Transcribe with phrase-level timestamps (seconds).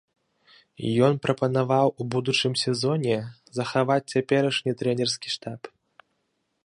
[1.07, 3.17] Ён прапанаваў у будучым сезоне
[3.61, 5.61] захаваць цяперашні трэнерскі штаб.